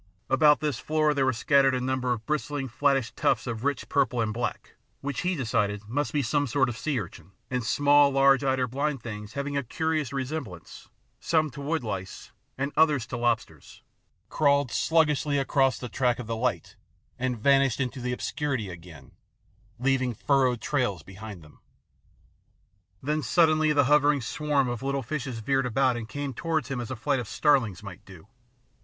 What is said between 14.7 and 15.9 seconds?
sluggishly across the